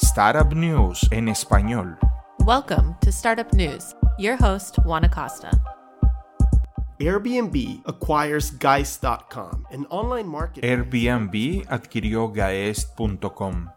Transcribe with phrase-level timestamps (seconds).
[0.00, 1.98] Startup News en español.
[2.46, 3.96] Welcome to Startup News.
[4.16, 5.50] Your host, Juan Acosta.
[7.00, 10.62] Airbnb acquires Geist.com, an online market.
[10.62, 13.70] Airbnb adquirió Gaest.com,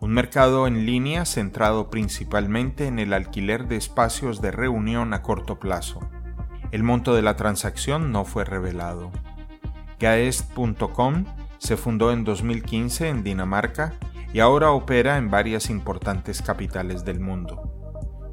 [0.00, 5.60] un mercado en línea centrado principalmente en el alquiler de espacios de reunión a corto
[5.60, 6.00] plazo.
[6.72, 9.10] El monto de la transacción no fue revelado.
[9.98, 11.26] Gaest.com
[11.58, 13.92] se fundó en 2015 en Dinamarca
[14.32, 17.80] y ahora opera en varias importantes capitales del mundo.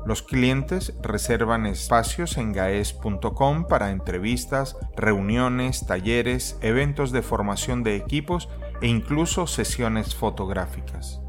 [0.05, 8.47] Los clientes reservan espacios en gaes.com para entrevistas, reuniones, talleres, eventos de formación de equipos
[8.81, 11.19] e incluso sesiones fotográficas.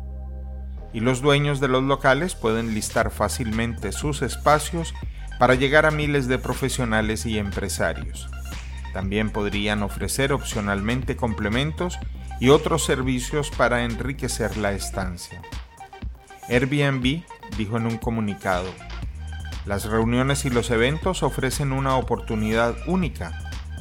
[0.93, 4.95] Y los dueños de los locales pueden listar fácilmente sus espacios
[5.41, 8.29] para llegar a miles de profesionales y empresarios.
[8.93, 11.99] También podrían ofrecer opcionalmente complementos
[12.41, 15.43] y otros servicios para enriquecer la estancia.
[16.49, 17.23] Airbnb
[17.57, 18.69] dijo en un comunicado,
[19.67, 23.33] las reuniones y los eventos ofrecen una oportunidad única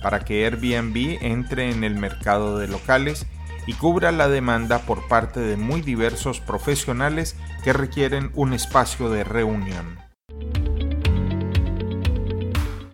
[0.02, 3.26] para que Airbnb entre en el mercado de locales
[3.68, 9.24] y cubra la demanda por parte de muy diversos profesionales que requieren un espacio de
[9.24, 10.00] reunión.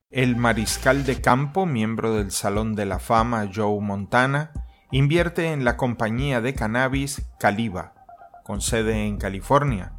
[0.10, 4.52] El mariscal de campo, miembro del Salón de la Fama Joe Montana,
[4.94, 7.96] invierte en la compañía de cannabis Caliba,
[8.44, 9.94] con sede en California,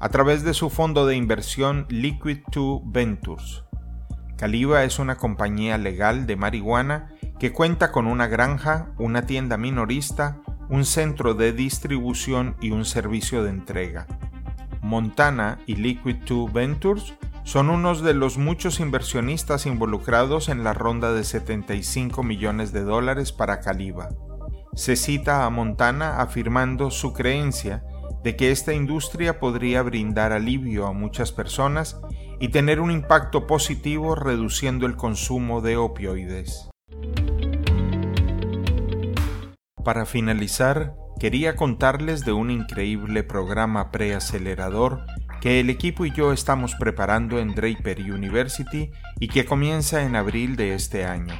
[0.00, 3.64] a través de su fondo de inversión Liquid 2 Ventures.
[4.38, 10.38] Caliba es una compañía legal de marihuana que cuenta con una granja, una tienda minorista,
[10.70, 14.06] un centro de distribución y un servicio de entrega.
[14.80, 17.12] Montana y Liquid 2 Ventures
[17.44, 23.32] son unos de los muchos inversionistas involucrados en la ronda de 75 millones de dólares
[23.32, 24.08] para Caliba.
[24.78, 27.82] Se cita a Montana afirmando su creencia
[28.22, 32.00] de que esta industria podría brindar alivio a muchas personas
[32.38, 36.70] y tener un impacto positivo reduciendo el consumo de opioides.
[39.84, 45.04] Para finalizar, quería contarles de un increíble programa preacelerador
[45.40, 50.54] que el equipo y yo estamos preparando en Draper University y que comienza en abril
[50.54, 51.34] de este año.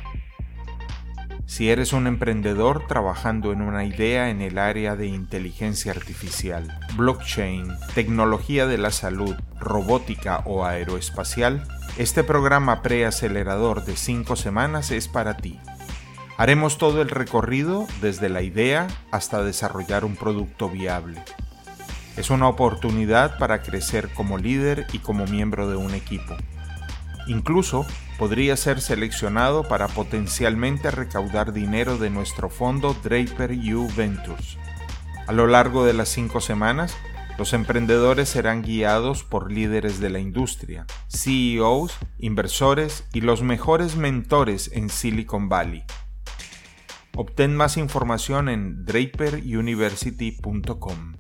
[1.48, 7.74] Si eres un emprendedor trabajando en una idea en el área de inteligencia artificial, blockchain,
[7.94, 11.66] tecnología de la salud, robótica o aeroespacial,
[11.96, 15.58] este programa preacelerador de 5 semanas es para ti.
[16.36, 21.24] Haremos todo el recorrido desde la idea hasta desarrollar un producto viable.
[22.18, 26.36] Es una oportunidad para crecer como líder y como miembro de un equipo.
[27.28, 27.86] Incluso
[28.18, 34.58] podría ser seleccionado para potencialmente recaudar dinero de nuestro fondo Draper U Ventures.
[35.26, 36.96] A lo largo de las cinco semanas,
[37.36, 44.72] los emprendedores serán guiados por líderes de la industria, CEOs, inversores y los mejores mentores
[44.72, 45.84] en Silicon Valley.
[47.14, 51.17] Obtén más información en draperuniversity.com.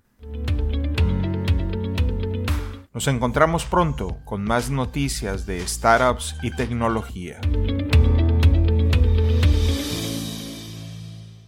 [2.98, 7.38] Nos encontramos pronto con más noticias de startups y tecnología.